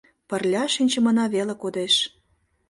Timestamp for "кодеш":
1.61-1.95